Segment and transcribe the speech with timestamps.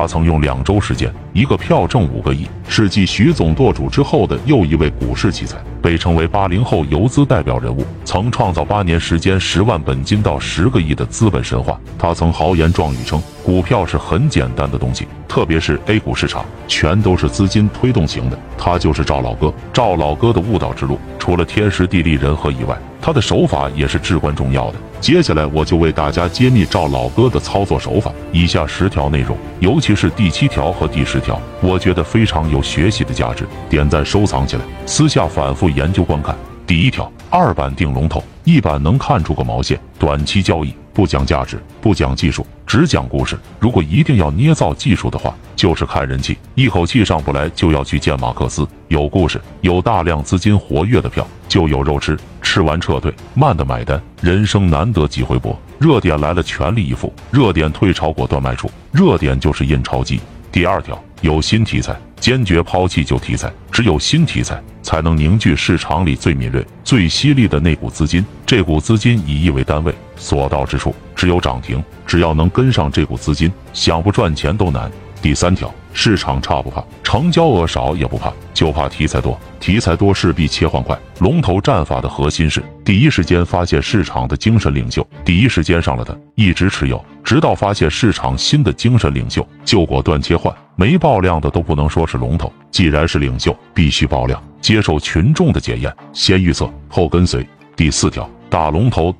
[0.00, 11.78] 他曾用两周时间，一个票挣五个亿，是继徐总舵主之后的又一位股市奇才，被称为八零后游资代表人物，曾创造八年时间十万本金到十个亿的资本神话。
[11.98, 18.38] 他曾豪言壮语称，股票是很简单的东西，特别是 A 股市场，全都是资金推动型的。
[18.58, 24.74] 他就是赵老哥，赵老哥的悟道之路，除了天时地利人和以外，他的手法也是至关重要的。
[25.00, 28.12] 接下来我就为大家揭秘赵老哥的操作手法。
[28.32, 36.36] 以下十条内容，尤其是第七条和第十条，我觉得非常有学习的价值，点赞收藏起来，私下反复研究观看。
[36.66, 39.78] 第一条，二板定龙头，一板能看出个毛线。
[39.98, 43.36] 短期交易不讲价值，不讲技术，只讲故事。
[43.58, 48.66] 如果一定要捏造技术的话，就是看人气，一口气上不来就要去见马克思。
[48.86, 52.16] 有故事，有大量资金活跃的票，就有肉吃。
[52.40, 54.00] 吃完撤退，慢的买单。
[54.20, 58.70] 人生难得几回搏，热点来了全力以赴，热点退潮果断卖出。
[58.92, 60.20] 热点就是印钞机。
[60.52, 63.50] 第二条，有新题材，坚决抛弃旧题材。
[63.72, 68.24] 只有新题材才能凝聚市场里最敏锐、最犀利的那股资金。
[68.44, 71.82] 这股资金以亿为单位，所到之处只有涨停。
[72.06, 74.90] 只要能跟上这股资金，想不赚钱都难。
[75.22, 79.38] 第三条，市场差不怕，成交额少也不怕，就怕题材多。
[79.60, 80.98] 题材多势必切换快。
[81.18, 90.52] 龙头战法的核心是第一时间发现市场的精神领袖，第一时间上了的，一直持有，直到发现市场新的精神领袖，就果断切换。
[90.74, 97.46] 没爆量的都不能说是龙头，既然是领袖，必须爆量，接受群众的检验，先预测后跟随。
[97.76, 98.28] 第四条。
[98.48, 99.14] 大龙头